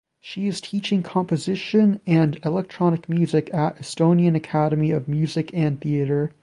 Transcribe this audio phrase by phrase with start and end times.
[0.19, 6.31] She is teaching composition and electronic music at Estonian Academy of Music and Theatre.